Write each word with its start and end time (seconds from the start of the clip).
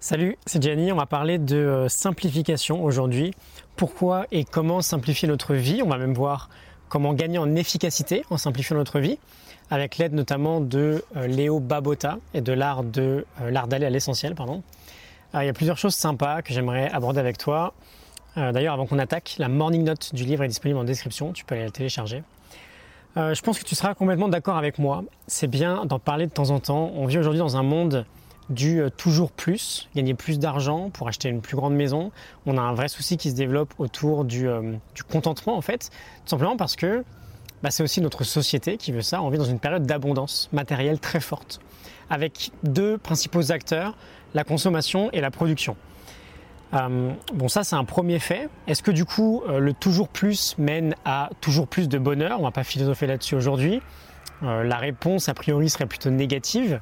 Salut, 0.00 0.38
c'est 0.46 0.62
Gianni. 0.62 0.92
On 0.92 0.96
va 0.96 1.06
parler 1.06 1.38
de 1.38 1.56
euh, 1.56 1.88
simplification 1.88 2.84
aujourd'hui. 2.84 3.34
Pourquoi 3.74 4.26
et 4.30 4.44
comment 4.44 4.80
simplifier 4.80 5.26
notre 5.26 5.54
vie? 5.54 5.82
On 5.82 5.88
va 5.88 5.98
même 5.98 6.14
voir 6.14 6.50
comment 6.88 7.14
gagner 7.14 7.38
en 7.38 7.56
efficacité 7.56 8.24
en 8.30 8.36
simplifiant 8.36 8.76
notre 8.76 9.00
vie, 9.00 9.18
avec 9.72 9.98
l'aide 9.98 10.12
notamment 10.12 10.60
de 10.60 11.04
euh, 11.16 11.26
Léo 11.26 11.58
Babota 11.58 12.18
et 12.32 12.40
de 12.40 12.52
l'art 12.52 12.84
euh, 12.96 13.22
d'aller 13.66 13.86
à 13.86 13.90
l'essentiel. 13.90 14.36
Pardon. 14.36 14.62
il 15.34 15.46
y 15.46 15.48
a 15.48 15.52
plusieurs 15.52 15.78
choses 15.78 15.96
sympas 15.96 16.42
que 16.42 16.54
j'aimerais 16.54 16.88
aborder 16.90 17.18
avec 17.18 17.36
toi. 17.36 17.74
D'ailleurs, 18.36 18.74
avant 18.74 18.86
qu'on 18.86 19.00
attaque, 19.00 19.34
la 19.38 19.48
morning 19.48 19.82
note 19.82 20.14
du 20.14 20.22
livre 20.22 20.44
est 20.44 20.48
disponible 20.48 20.78
en 20.78 20.84
description. 20.84 21.32
Tu 21.32 21.44
peux 21.44 21.56
aller 21.56 21.64
la 21.64 21.72
télécharger. 21.72 22.22
je 23.16 23.40
pense 23.40 23.58
que 23.58 23.64
tu 23.64 23.74
seras 23.74 23.94
complètement 23.94 24.28
d'accord 24.28 24.56
avec 24.56 24.78
moi. 24.78 25.02
C'est 25.26 25.48
bien 25.48 25.86
d'en 25.86 25.98
parler 25.98 26.26
de 26.26 26.30
temps 26.30 26.50
en 26.50 26.60
temps. 26.60 26.92
On 26.94 27.06
vit 27.06 27.18
aujourd'hui 27.18 27.40
dans 27.40 27.56
un 27.56 27.64
monde 27.64 28.06
du 28.50 28.80
euh, 28.80 28.90
toujours 28.90 29.30
plus, 29.30 29.88
gagner 29.94 30.14
plus 30.14 30.38
d'argent 30.38 30.90
pour 30.90 31.08
acheter 31.08 31.28
une 31.28 31.40
plus 31.40 31.56
grande 31.56 31.74
maison. 31.74 32.10
On 32.46 32.56
a 32.56 32.60
un 32.60 32.74
vrai 32.74 32.88
souci 32.88 33.16
qui 33.16 33.30
se 33.30 33.34
développe 33.34 33.74
autour 33.78 34.24
du, 34.24 34.48
euh, 34.48 34.74
contentement 35.10 35.56
en 35.56 35.60
fait, 35.60 35.90
tout 36.24 36.28
simplement 36.28 36.56
parce 36.56 36.76
que 36.76 37.04
bah, 37.62 37.70
c'est 37.70 37.82
aussi 37.82 38.00
notre 38.00 38.24
société 38.24 38.76
qui 38.76 38.92
veut 38.92 39.02
ça. 39.02 39.22
On 39.22 39.30
vit 39.30 39.38
dans 39.38 39.44
une 39.44 39.58
période 39.58 39.84
d'abondance 39.84 40.48
matérielle 40.52 41.00
très 41.00 41.20
forte, 41.20 41.60
avec 42.08 42.52
deux 42.62 42.98
principaux 42.98 43.52
acteurs, 43.52 43.96
la 44.34 44.44
consommation 44.44 45.10
et 45.12 45.20
la 45.20 45.30
production. 45.30 45.76
Euh, 46.74 47.10
bon, 47.32 47.48
ça 47.48 47.64
c'est 47.64 47.76
un 47.76 47.84
premier 47.84 48.18
fait. 48.18 48.48
Est-ce 48.66 48.82
que 48.82 48.90
du 48.90 49.04
coup 49.04 49.42
le 49.48 49.72
toujours 49.72 50.08
plus 50.08 50.54
mène 50.58 50.94
à 51.04 51.30
toujours 51.40 51.66
plus 51.66 51.88
de 51.88 51.98
bonheur? 51.98 52.40
On 52.40 52.44
va 52.44 52.50
pas 52.50 52.64
philosopher 52.64 53.06
là-dessus 53.06 53.34
aujourd'hui. 53.34 53.80
la 54.42 54.76
réponse 54.76 55.28
a 55.28 55.34
priori 55.34 55.68
serait 55.68 55.86
plutôt 55.86 56.10
négative. 56.10 56.80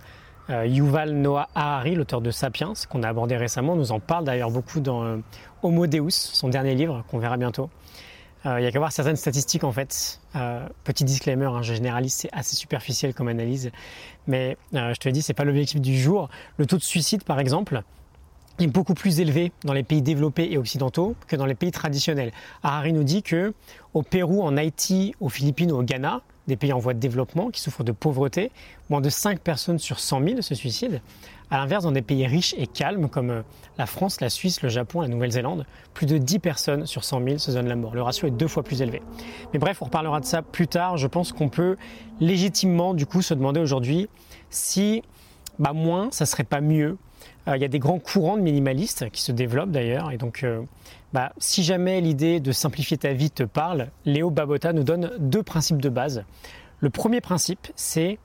Euh, 0.49 0.65
Yuval 0.65 1.13
Noah 1.13 1.49
Harari, 1.55 1.95
l'auteur 1.97 2.21
de 2.21 2.31
Sapiens, 2.31 2.73
qu'on 2.89 3.03
a 3.03 3.09
abordé 3.09 3.37
récemment, 3.37 3.75
nous 3.75 3.91
en 3.91 3.99
parle 3.99 4.25
d'ailleurs 4.25 4.51
beaucoup 4.51 4.81
dans 4.81 5.03
euh, 5.03 5.17
Homo 5.63 5.87
Deus, 5.87 6.11
son 6.11 6.49
dernier 6.49 6.75
livre 6.75 7.05
qu'on 7.11 7.19
verra 7.19 7.37
bientôt. 7.37 7.69
Euh, 8.45 8.61
il 8.61 8.65
y 8.65 8.67
a 8.67 8.71
qu'à 8.71 8.79
voir 8.79 8.93
certaines 8.93 9.17
statistiques 9.17 9.65
en 9.65 9.73
fait. 9.73 10.21
petit 10.85 11.03
disclaimer, 11.03 11.47
hein, 11.47 11.63
je 11.63 11.75
généralise, 11.75 12.15
c'est 12.15 12.31
assez 12.33 12.55
superficiel 12.55 13.13
comme 13.13 13.27
analyse, 13.27 13.73
mais 14.29 14.57
je 14.73 14.99
te 14.99 15.09
dit, 15.09 15.21
c'est 15.21 15.35
pas 15.35 15.45
l'objectif 15.45 15.81
du 15.81 15.99
jour. 15.99 16.29
Le 16.59 16.67
taux 16.67 16.77
de 16.77 16.83
suicide, 16.83 17.25
par 17.25 17.41
exemple, 17.41 17.83
est 18.61 18.69
beaucoup 18.69 18.95
plus 18.95 19.19
élevé 19.21 19.53
dans 19.65 19.73
les 19.73 19.83
pays 19.83 20.01
développés 20.01 20.49
et 20.51 20.59
occidentaux 20.59 21.17
que 21.27 21.35
dans 21.35 21.47
les 21.47 21.57
pays 21.57 21.73
traditionnels. 21.73 22.31
Harari 22.63 22.93
nous 22.93 23.05
dit 23.05 23.23
que 23.23 23.53
au 23.95 24.03
Pérou, 24.03 24.43
en 24.43 24.57
Haïti, 24.57 25.15
aux 25.21 25.29
Philippines 25.29 25.73
au 25.73 25.83
Ghana, 25.83 26.23
des 26.47 26.57
pays 26.57 26.73
en 26.73 26.79
voie 26.79 26.95
de 26.95 26.99
développement 26.99 27.51
qui 27.51 27.61
souffrent 27.61 27.85
de 27.85 27.93
pauvreté, 27.93 28.51
moins 28.89 29.01
de 29.01 29.09
5 29.09 29.41
personnes 29.41 29.79
sur 29.79 29.99
100 29.99 30.23
000 30.25 30.43
se 30.43 30.55
suicident. 30.55 30.99
À 31.51 31.59
l'inverse, 31.59 31.85
dans 31.85 31.93
des 31.93 32.03
pays 32.03 32.27
riches 32.27 32.55
et 32.59 32.67
calmes 32.67 33.09
comme 33.09 33.31
euh, 33.31 33.43
la 33.79 33.87
France, 33.87 34.21
la 34.21 34.31
Suisse, 34.31 34.63
le 34.63 34.69
Japon, 34.69 35.01
la 35.01 35.09
Nouvelle-Zélande, 35.09 35.65
plus 35.95 36.07
de 36.07 36.19
10 36.19 36.39
personnes 36.41 36.87
sur 36.87 37.05
100 37.05 37.23
000 37.23 37.39
se 37.39 37.53
donnent 37.53 37.69
la 37.69 37.77
mort. 37.77 37.95
Le 37.95 38.03
ratio 38.03 38.27
est 38.27 38.33
deux 38.33 38.49
fois 38.49 38.65
plus 38.65 38.83
élevé. 38.83 39.01
Mais 39.53 39.61
bref, 39.61 39.81
on 39.81 39.85
reparlera 39.85 40.21
de 40.21 40.25
ça 40.25 40.43
plus 40.43 40.67
tard. 40.67 40.97
Je 40.97 41.07
pense 41.07 41.33
qu'on 41.33 41.49
peut 41.49 41.77
légitimement 42.21 42.95
du 42.95 43.07
coup 43.07 43.23
se 43.23 43.35
demander 43.35 43.61
aujourd'hui 43.61 44.09
si 44.51 45.03
bah, 45.59 45.73
moins, 45.73 46.09
ça 46.11 46.27
serait 46.27 46.45
pas 46.45 46.61
mieux. 46.61 46.99
Il 47.55 47.63
y 47.63 47.65
a 47.65 47.69
des 47.69 47.79
grands 47.79 48.01
courants 48.01 48.37
de 48.37 48.43
minimalistes 48.43 49.09
qui 49.11 49.23
se 49.23 49.31
développent 49.31 49.71
d'ailleurs, 49.71 50.11
et 50.11 50.17
donc 50.17 50.43
euh, 50.43 50.63
bah, 51.13 51.33
si 51.39 51.63
jamais 51.63 52.01
l'idée 52.01 52.41
de 52.41 52.51
simplifier 52.51 52.97
ta 52.97 53.13
vie 53.13 53.31
te 53.31 53.45
parle, 53.45 53.89
Léo 54.05 54.31
Babota 54.31 54.73
nous 54.73 54.83
donne 54.83 55.13
deux 55.21 55.45
principes 55.45 55.81
de 55.81 55.89
base. 55.89 56.25
Le 56.81 56.91
premier 56.91 57.21
principe, 57.21 57.69
c'est 57.77 58.19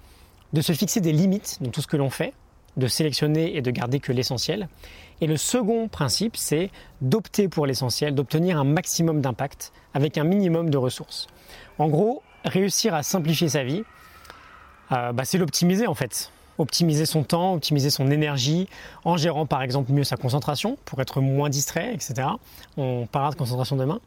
de 0.53 0.61
se 0.61 0.73
fixer 0.73 1.01
des 1.01 1.11
limites 1.11 1.59
dans 1.61 1.69
tout 1.69 1.81
ce 1.81 1.87
que 1.87 1.97
l'on 1.97 2.09
fait, 2.09 2.33
de 2.77 2.87
sélectionner 2.87 3.55
et 3.55 3.61
de 3.61 3.69
garder 3.69 3.99
que 3.99 4.11
l'essentiel. 4.11 4.67
Et 5.21 5.27
le 5.27 5.37
second 5.37 5.87
principe, 5.87 6.35
c'est 6.35 6.71
d'opter 7.01 7.47
pour 7.47 7.67
l'essentiel, 7.67 8.15
d'obtenir 8.15 8.59
un 8.59 8.63
maximum 8.63 9.21
d'impact 9.21 9.71
avec 9.93 10.17
un 10.17 10.23
minimum 10.23 10.71
de 10.71 10.77
ressources. 10.77 11.27
En 11.77 11.89
gros, 11.89 12.23
réussir 12.43 12.95
à 12.95 13.03
simplifier 13.03 13.49
sa 13.49 13.63
vie, 13.63 13.83
euh, 14.91 15.11
bah, 15.13 15.25
c'est 15.25 15.37
l'optimiser 15.37 15.85
en 15.85 15.93
fait 15.93 16.31
optimiser 16.57 17.05
son 17.05 17.23
temps, 17.23 17.53
optimiser 17.53 17.89
son 17.89 18.11
énergie, 18.11 18.67
en 19.03 19.17
gérant 19.17 19.45
par 19.45 19.61
exemple 19.61 19.91
mieux 19.91 20.03
sa 20.03 20.17
concentration 20.17 20.77
pour 20.85 21.01
être 21.01 21.21
moins 21.21 21.49
distrait, 21.49 21.93
etc. 21.93 22.27
On 22.77 23.07
parlera 23.11 23.31
de 23.31 23.37
concentration 23.37 23.75
demain. 23.75 23.99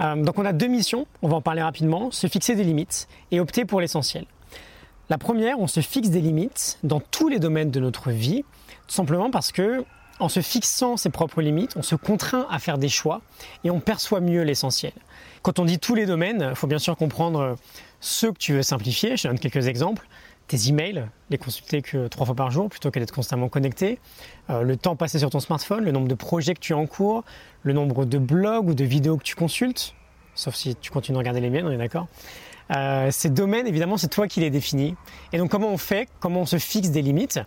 Euh, 0.00 0.16
donc 0.16 0.38
on 0.38 0.44
a 0.44 0.52
deux 0.52 0.68
missions, 0.68 1.06
on 1.22 1.28
va 1.28 1.36
en 1.36 1.42
parler 1.42 1.62
rapidement, 1.62 2.10
se 2.10 2.26
fixer 2.26 2.54
des 2.54 2.64
limites 2.64 3.08
et 3.30 3.40
opter 3.40 3.64
pour 3.64 3.80
l'essentiel. 3.80 4.26
La 5.10 5.18
première, 5.18 5.58
on 5.58 5.66
se 5.66 5.80
fixe 5.80 6.08
des 6.08 6.20
limites 6.20 6.78
dans 6.82 7.00
tous 7.00 7.28
les 7.28 7.38
domaines 7.38 7.70
de 7.70 7.80
notre 7.80 8.10
vie, 8.10 8.44
tout 8.86 8.94
simplement 8.94 9.30
parce 9.30 9.52
que 9.52 9.84
en 10.20 10.28
se 10.28 10.40
fixant 10.40 10.96
ses 10.96 11.10
propres 11.10 11.42
limites, 11.42 11.76
on 11.76 11.82
se 11.82 11.96
contraint 11.96 12.46
à 12.50 12.58
faire 12.58 12.78
des 12.78 12.88
choix 12.88 13.22
et 13.64 13.70
on 13.70 13.80
perçoit 13.80 14.20
mieux 14.20 14.42
l'essentiel. 14.42 14.92
Quand 15.42 15.58
on 15.58 15.64
dit 15.64 15.78
tous 15.78 15.94
les 15.94 16.06
domaines, 16.06 16.46
il 16.50 16.54
faut 16.54 16.68
bien 16.68 16.78
sûr 16.78 16.96
comprendre 16.96 17.56
ceux 18.00 18.32
que 18.32 18.38
tu 18.38 18.52
veux 18.52 18.62
simplifier. 18.62 19.16
Je 19.16 19.26
donne 19.26 19.38
quelques 19.38 19.66
exemples 19.66 20.06
tes 20.48 20.68
emails, 20.68 21.06
les 21.30 21.38
consulter 21.38 21.82
que 21.82 22.08
trois 22.08 22.26
fois 22.26 22.34
par 22.34 22.50
jour 22.50 22.68
plutôt 22.68 22.90
que 22.90 22.98
d'être 22.98 23.12
constamment 23.12 23.48
connecté, 23.48 23.98
euh, 24.50 24.62
le 24.62 24.76
temps 24.76 24.96
passé 24.96 25.18
sur 25.18 25.30
ton 25.30 25.40
smartphone, 25.40 25.84
le 25.84 25.92
nombre 25.92 26.08
de 26.08 26.14
projets 26.14 26.54
que 26.54 26.60
tu 26.60 26.74
as 26.74 26.76
en 26.76 26.86
cours, 26.86 27.24
le 27.62 27.72
nombre 27.72 28.04
de 28.04 28.18
blogs 28.18 28.68
ou 28.68 28.74
de 28.74 28.84
vidéos 28.84 29.16
que 29.16 29.24
tu 29.24 29.34
consultes, 29.34 29.94
sauf 30.34 30.54
si 30.54 30.74
tu 30.76 30.90
continues 30.90 31.14
de 31.14 31.18
regarder 31.18 31.40
les 31.40 31.50
miennes, 31.50 31.66
on 31.66 31.70
est 31.70 31.78
d'accord. 31.78 32.08
Euh, 32.74 33.10
ces 33.10 33.28
domaines, 33.28 33.66
évidemment, 33.66 33.96
c'est 33.96 34.08
toi 34.08 34.28
qui 34.28 34.40
les 34.40 34.50
définis. 34.50 34.94
Et 35.32 35.38
donc, 35.38 35.50
comment 35.50 35.68
on 35.68 35.76
fait 35.76 36.08
Comment 36.20 36.40
on 36.40 36.46
se 36.46 36.58
fixe 36.58 36.90
des 36.90 37.02
limites? 37.02 37.40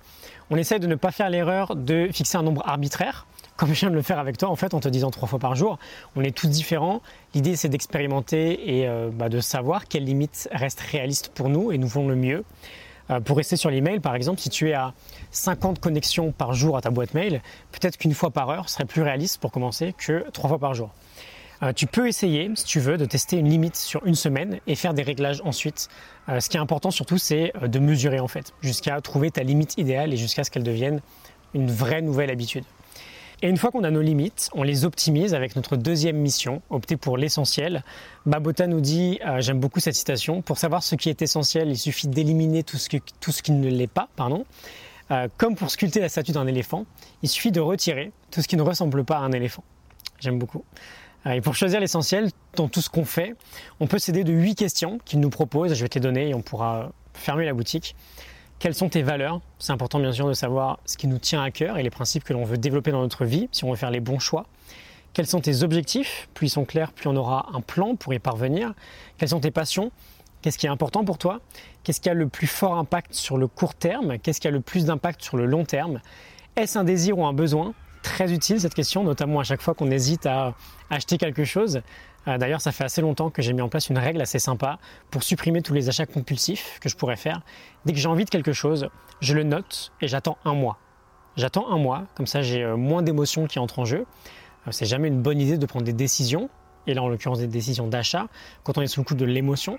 On 0.50 0.58
essaie 0.58 0.80
de 0.80 0.88
ne 0.88 0.96
pas 0.96 1.12
faire 1.12 1.30
l'erreur 1.30 1.76
de 1.76 2.10
fixer 2.12 2.38
un 2.38 2.44
nombre 2.44 2.62
arbitraire, 2.66 3.26
comme 3.58 3.74
je 3.74 3.80
viens 3.80 3.90
de 3.90 3.96
le 3.96 4.02
faire 4.02 4.20
avec 4.20 4.38
toi, 4.38 4.50
en 4.50 4.56
fait, 4.56 4.74
en 4.74 4.80
te 4.80 4.90
disant 4.90 5.12
trois 5.12 5.28
fois 5.28 5.40
par 5.40 5.56
jour. 5.56 5.80
On 6.16 6.22
est 6.22 6.36
tous 6.36 6.48
différents. 6.48 7.02
L'idée, 7.34 7.56
c'est 7.56 7.70
d'expérimenter 7.70 8.80
et 8.80 8.88
euh, 8.88 9.10
bah, 9.12 9.30
de 9.30 9.40
savoir 9.40 9.88
quelles 9.88 10.06
limites 10.06 10.48
restent 10.52 10.82
réalistes 10.82 11.32
pour 11.34 11.50
nous 11.50 11.72
et 11.72 11.78
nous 11.78 11.90
font 11.90 12.08
le 12.08 12.16
mieux. 12.16 12.44
Euh, 13.10 13.20
pour 13.20 13.38
rester 13.38 13.56
sur 13.56 13.70
l'email, 13.70 14.00
par 14.00 14.16
exemple, 14.16 14.40
si 14.40 14.50
tu 14.50 14.70
es 14.70 14.74
à 14.74 14.94
50 15.32 15.80
connexions 15.80 16.32
par 16.32 16.54
jour 16.54 16.78
à 16.78 16.82
ta 16.82 16.90
boîte 16.90 17.14
mail, 17.14 17.42
peut-être 17.72 17.98
qu'une 17.98 18.14
fois 18.14 18.32
par 18.32 18.50
heure 18.50 18.70
serait 18.70 18.86
plus 18.86 19.02
réaliste 19.02 19.40
pour 19.40 19.52
commencer 19.52 19.94
que 19.98 20.30
trois 20.32 20.50
fois 20.50 20.60
par 20.60 20.74
jour. 20.74 20.90
Euh, 21.64 21.72
tu 21.72 21.88
peux 21.88 22.08
essayer, 22.08 22.52
si 22.56 22.66
tu 22.66 22.80
veux, 22.80 22.98
de 22.98 23.06
tester 23.06 23.38
une 23.38 23.50
limite 23.50 23.76
sur 23.76 24.06
une 24.06 24.16
semaine 24.16 24.60
et 24.68 24.76
faire 24.76 24.94
des 24.94 25.04
réglages 25.04 25.42
ensuite. 25.46 25.88
Euh, 26.28 26.40
ce 26.40 26.50
qui 26.50 26.58
est 26.58 26.60
important 26.60 26.92
surtout, 26.92 27.18
c'est 27.18 27.54
de 27.62 27.80
mesurer 27.80 28.20
en 28.20 28.28
fait, 28.28 28.54
jusqu'à 28.62 29.00
trouver 29.02 29.32
ta 29.32 29.44
limite 29.44 29.78
idéale 29.78 30.14
et 30.14 30.18
jusqu'à 30.18 30.44
ce 30.44 30.52
qu'elle 30.52 30.64
devienne 30.64 31.02
une 31.54 31.72
vraie 31.72 32.02
nouvelle 32.02 32.30
habitude. 32.30 32.66
Et 33.42 33.50
une 33.50 33.58
fois 33.58 33.72
qu'on 33.72 33.84
a 33.84 33.92
nos 33.92 34.02
limites, 34.02 34.50
on 34.54 34.64
les 34.64 34.86
optimise 34.86 35.34
avec 35.34 35.56
notre 35.56 35.76
deuxième 35.76 36.18
mission, 36.18 36.62
opter 36.70 36.96
pour 36.98 37.18
l'essentiel. 37.18 37.84
Babota 38.26 38.68
nous 38.68 38.82
dit, 38.82 39.20
euh, 39.26 39.42
j'aime 39.42 39.60
beaucoup 39.60 39.80
cette 39.80 39.96
citation, 39.96 40.42
pour 40.42 40.58
savoir 40.58 40.84
ce 40.84 40.96
qui 40.96 41.10
est 41.10 41.22
essentiel, 41.22 41.70
il 41.70 41.78
suffit 41.78 42.08
d'éliminer 42.08 42.64
tout, 42.64 42.78
ce 42.78 42.90
tout 43.20 43.32
ce 43.32 43.44
qui 43.44 43.52
ne 43.52 43.70
l'est 43.70 43.88
pas. 43.88 44.08
Pardon. 44.16 44.46
Euh, 45.12 45.28
comme 45.38 45.56
pour 45.56 45.70
sculpter 45.70 46.00
la 46.00 46.10
statue 46.10 46.32
d'un 46.32 46.48
éléphant, 46.48 46.86
il 47.22 47.30
suffit 47.30 47.52
de 47.52 47.60
retirer 47.60 48.12
tout 48.32 48.42
ce 48.42 48.48
qui 48.48 48.56
ne 48.56 48.62
ressemble 48.64 49.04
pas 49.04 49.18
à 49.18 49.20
un 49.20 49.32
éléphant. 49.32 49.64
J'aime 50.20 50.40
beaucoup. 50.40 50.64
Euh, 51.26 51.32
et 51.32 51.42
pour 51.42 51.56
choisir 51.56 51.80
l'essentiel 51.80 52.32
dans 52.56 52.68
tout 52.68 52.82
ce 52.82 52.90
qu'on 52.90 53.06
fait, 53.06 53.36
on 53.80 53.88
peut 53.88 54.00
s'aider 54.00 54.24
de 54.24 54.34
huit 54.34 54.56
questions 54.56 55.00
qu'il 55.06 55.20
nous 55.20 55.30
propose. 55.30 55.74
Je 55.74 55.82
vais 55.82 55.90
te 55.90 55.96
les 55.96 56.02
donner 56.02 56.30
et 56.30 56.34
on 56.34 56.42
pourra 56.42 56.92
fermer 57.14 57.46
la 57.46 57.54
boutique. 57.54 57.96
Quelles 58.60 58.74
sont 58.74 58.90
tes 58.90 59.04
valeurs? 59.04 59.42
C'est 59.60 59.74
important 59.74 60.00
bien 60.00 60.14
sûr 60.14 60.28
de 60.28 60.34
savoir 60.34 60.80
ce 60.86 60.98
qui 60.98 61.08
nous 61.08 61.20
tient 61.20 61.44
à 61.44 61.52
cœur 61.52 61.78
et 61.78 61.84
les 61.84 61.90
principes 61.90 62.24
que 62.24 62.34
l'on 62.34 62.46
veut 62.46 62.58
développer 62.58 62.92
dans 62.92 63.02
notre 63.02 63.26
vie 63.26 63.50
si 63.52 63.64
on 63.66 63.70
veut 63.70 63.76
faire 63.76 63.92
les 63.92 64.00
bons 64.00 64.20
choix. 64.20 64.46
Quels 65.14 65.28
sont 65.28 65.42
tes 65.42 65.64
objectifs? 65.64 66.30
Plus 66.34 66.48
ils 66.48 66.50
sont 66.50 66.66
clairs, 66.66 66.92
plus 66.92 67.08
on 67.10 67.16
aura 67.16 67.48
un 67.54 67.62
plan 67.62 67.96
pour 67.96 68.14
y 68.14 68.20
parvenir. 68.20 68.74
Quelles 69.18 69.30
sont 69.30 69.40
tes 69.40 69.52
passions? 69.52 69.92
Qu'est-ce 70.42 70.58
qui 70.58 70.68
est 70.68 70.70
important 70.70 71.04
pour 71.04 71.18
toi? 71.18 71.42
Qu'est-ce 71.84 72.00
qui 72.00 72.10
a 72.10 72.14
le 72.14 72.28
plus 72.28 72.48
fort 72.48 72.78
impact 72.78 73.14
sur 73.14 73.38
le 73.38 73.48
court 73.48 73.76
terme? 73.76 74.18
Qu'est-ce 74.20 74.40
qui 74.40 74.48
a 74.48 74.52
le 74.52 74.62
plus 74.62 74.86
d'impact 74.86 75.22
sur 75.22 75.38
le 75.38 75.46
long 75.46 75.66
terme? 75.66 76.02
Est-ce 76.56 76.78
un 76.78 76.84
désir 76.84 77.18
ou 77.18 77.26
un 77.26 77.34
besoin? 77.34 77.74
Très 78.04 78.32
utile 78.32 78.62
cette 78.62 78.76
question, 78.76 79.04
notamment 79.04 79.40
à 79.40 79.44
chaque 79.44 79.62
fois 79.62 79.74
qu'on 79.74 79.92
hésite 79.92 80.26
à 80.26 80.54
acheter 80.90 81.18
quelque 81.18 81.44
chose. 81.44 81.82
Euh, 82.28 82.38
d'ailleurs, 82.38 82.62
ça 82.62 82.72
fait 82.72 82.84
assez 82.84 83.02
longtemps 83.02 83.30
que 83.30 83.42
j'ai 83.42 83.54
mis 83.54 83.62
en 83.62 83.70
place 83.70 83.90
une 83.90 83.98
règle 83.98 84.22
assez 84.22 84.40
sympa 84.40 84.80
pour 85.12 85.24
supprimer 85.24 85.62
tous 85.62 85.74
les 85.74 85.90
achats 85.90 86.06
compulsifs 86.06 86.80
que 86.82 86.90
je 86.90 86.96
pourrais 86.96 87.16
faire. 87.16 87.42
Dès 87.86 87.94
que 87.94 88.00
j'ai 88.00 88.08
envie 88.08 88.26
de 88.26 88.30
quelque 88.30 88.54
chose, 88.54 88.90
je 89.22 89.34
le 89.34 89.44
note 89.44 89.92
et 90.02 90.08
j'attends 90.08 90.38
un 90.46 90.54
mois. 90.54 90.78
J'attends 91.38 91.70
un 91.70 91.78
mois, 91.78 92.06
comme 92.16 92.28
ça 92.28 92.42
j'ai 92.42 92.64
euh, 92.64 92.78
moins 92.78 93.02
d'émotions 93.02 93.46
qui 93.46 93.60
entrent 93.60 93.80
en 93.80 93.86
jeu. 93.86 94.06
Euh, 94.68 94.72
c'est 94.72 94.86
jamais 94.86 95.10
une 95.10 95.22
bonne 95.22 95.40
idée 95.40 95.58
de 95.58 95.66
prendre 95.66 95.86
des 95.86 95.94
décisions, 95.94 96.50
et 96.88 96.94
là 96.94 97.04
en 97.04 97.10
l'occurrence 97.10 97.40
des 97.40 97.48
décisions 97.48 97.88
d'achat, 97.88 98.28
quand 98.64 98.78
on 98.78 98.82
est 98.82 98.88
sous 98.88 99.02
le 99.02 99.06
coup 99.06 99.16
de 99.16 99.26
l'émotion. 99.26 99.78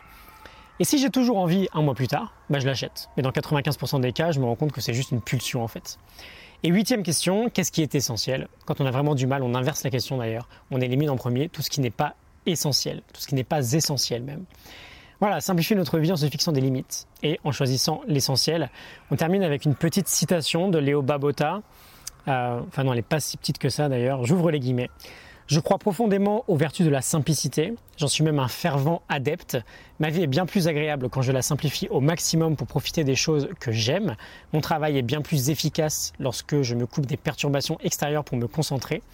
Et 0.79 0.85
si 0.85 0.99
j'ai 0.99 1.09
toujours 1.09 1.39
envie 1.39 1.69
un 1.73 1.81
mois 1.81 1.95
plus 1.95 2.09
tard, 2.09 2.35
bah 2.51 2.59
je 2.59 2.67
l'achète. 2.67 3.09
Mais 3.17 3.23
dans 3.23 3.31
95% 3.31 4.01
des 4.01 4.13
cas, 4.13 4.31
je 4.33 4.41
me 4.41 4.45
rends 4.45 4.57
compte 4.57 4.73
que 4.73 4.83
c'est 4.83 4.93
juste 4.93 5.11
une 5.11 5.23
pulsion 5.23 5.65
en 5.65 5.69
fait. 5.69 5.99
Et 6.63 6.69
huitième 6.69 7.03
question, 7.03 7.49
qu'est-ce 7.49 7.73
qui 7.73 7.83
est 7.83 7.95
essentiel? 7.95 8.49
Quand 8.67 8.81
on 8.83 8.87
a 8.87 8.91
vraiment 8.91 9.15
du 9.15 9.27
mal, 9.27 9.43
on 9.43 9.55
inverse 9.55 9.85
la 9.85 9.91
question 9.91 10.19
d'ailleurs. 10.19 10.49
On 10.71 10.81
élimine 10.81 11.09
en 11.09 11.17
premier 11.17 11.49
tout 11.49 11.63
ce 11.63 11.71
qui 11.71 11.81
n'est 11.81 11.91
pas 11.91 12.15
essentiel, 12.47 13.03
tout 13.13 13.21
ce 13.21 13.27
qui 13.27 13.35
n'est 13.35 13.45
pas 13.45 13.73
essentiel 13.73 14.23
même. 14.23 14.45
Voilà, 15.21 15.41
simplifier 15.41 15.77
notre 15.77 15.99
vie 15.99 16.13
en 16.13 16.17
se 16.17 16.27
fixant 16.27 16.53
des 16.53 16.61
limites 16.61 17.07
et 17.23 17.41
en 17.43 17.51
choisissant 17.51 18.03
l'essentiel. 18.07 18.71
On 19.11 19.17
termine 19.17 19.43
avec 19.43 19.65
une 19.65 19.75
petite 19.75 20.09
citation 20.09 20.69
de 20.69 20.79
Léo 20.79 21.01
Babota. 21.01 21.63
Euh, 22.29 22.61
enfin 22.69 22.85
non, 22.85 22.93
elle 22.93 22.99
n'est 22.99 23.03
pas 23.03 23.21
si 23.21 23.37
petite 23.39 23.59
que 23.59 23.71
ça 23.71 23.89
d'ailleurs. 23.89 24.25
J'ouvre 24.25 24.51
les 24.51 24.61
guillemets. 24.61 24.91
Je 25.47 25.61
crois 25.61 25.79
profondément 25.79 26.45
aux 26.49 26.57
vertus 26.57 26.85
de 26.85 26.91
la 26.91 27.03
simplicité. 27.03 27.73
J'en 27.99 28.09
suis 28.09 28.25
même 28.25 28.41
un 28.41 28.49
fervent 28.49 29.03
adepte. 29.09 29.57
Ma 30.01 30.11
vie 30.11 30.23
est 30.23 30.27
bien 30.27 30.45
plus 30.45 30.67
agréable 30.67 31.09
quand 31.09 31.23
je 31.23 31.31
la 31.31 31.41
simplifie 31.41 31.87
au 31.89 32.01
maximum 32.01 32.57
pour 32.57 32.67
profiter 32.67 33.05
des 33.05 33.15
choses 33.15 33.49
que 33.61 33.71
j'aime. 33.71 34.17
Mon 34.53 34.61
travail 34.61 34.99
est 34.99 35.03
bien 35.03 35.23
plus 35.23 35.49
efficace 35.49 36.13
lorsque 36.19 36.63
je 36.63 36.75
me 36.75 36.85
coupe 36.85 37.07
des 37.07 37.17
perturbations 37.17 37.79
extérieures 37.81 38.25
pour 38.25 38.37
me 38.37 38.49
concentrer. 38.49 39.05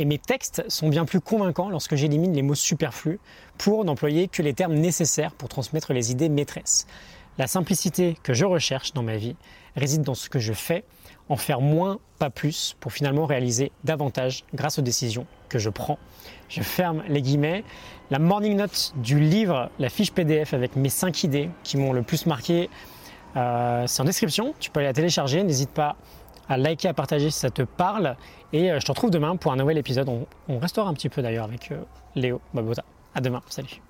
Et 0.00 0.06
mes 0.06 0.18
textes 0.18 0.64
sont 0.68 0.88
bien 0.88 1.04
plus 1.04 1.20
convaincants 1.20 1.70
lorsque 1.70 1.94
j'élimine 1.94 2.34
les 2.34 2.42
mots 2.42 2.56
superflus 2.56 3.20
pour 3.56 3.84
n'employer 3.84 4.26
que 4.26 4.42
les 4.42 4.54
termes 4.54 4.74
nécessaires 4.74 5.30
pour 5.30 5.48
transmettre 5.48 5.92
les 5.92 6.10
idées 6.10 6.28
maîtresses. 6.28 6.88
La 7.38 7.46
simplicité 7.46 8.16
que 8.24 8.34
je 8.34 8.44
recherche 8.44 8.92
dans 8.92 9.04
ma 9.04 9.16
vie 9.16 9.36
réside 9.76 10.02
dans 10.02 10.16
ce 10.16 10.28
que 10.28 10.40
je 10.40 10.52
fais, 10.52 10.82
en 11.28 11.36
faire 11.36 11.60
moins, 11.60 11.98
pas 12.18 12.30
plus, 12.30 12.76
pour 12.80 12.92
finalement 12.92 13.26
réaliser 13.26 13.72
davantage 13.84 14.44
grâce 14.54 14.78
aux 14.78 14.82
décisions 14.82 15.26
que 15.48 15.58
je 15.58 15.70
prends. 15.70 15.98
Je 16.48 16.62
ferme 16.62 17.02
les 17.08 17.22
guillemets. 17.22 17.64
La 18.10 18.18
morning 18.18 18.56
note 18.56 18.92
du 18.96 19.18
livre, 19.18 19.70
la 19.78 19.88
fiche 19.88 20.12
PDF 20.12 20.54
avec 20.54 20.76
mes 20.76 20.88
5 20.88 21.24
idées 21.24 21.50
qui 21.64 21.76
m'ont 21.76 21.92
le 21.92 22.02
plus 22.02 22.26
marqué, 22.26 22.70
euh, 23.36 23.84
c'est 23.86 24.02
en 24.02 24.04
description. 24.04 24.54
Tu 24.58 24.70
peux 24.70 24.80
aller 24.80 24.88
la 24.88 24.94
télécharger. 24.94 25.42
N'hésite 25.42 25.70
pas 25.70 25.96
à 26.48 26.56
liker, 26.56 26.88
à 26.88 26.94
partager 26.94 27.30
si 27.30 27.38
ça 27.38 27.50
te 27.50 27.62
parle. 27.62 28.16
Et 28.52 28.70
euh, 28.70 28.80
je 28.80 28.86
te 28.86 28.90
retrouve 28.92 29.10
demain 29.10 29.36
pour 29.36 29.52
un 29.52 29.56
nouvel 29.56 29.78
épisode. 29.78 30.08
On, 30.48 30.58
restera 30.58 30.88
un 30.88 30.94
petit 30.94 31.08
peu 31.08 31.22
d'ailleurs 31.22 31.44
avec 31.44 31.70
euh, 31.72 31.82
Léo 32.14 32.40
Babota. 32.54 32.84
À 33.14 33.20
demain. 33.20 33.42
Salut. 33.48 33.80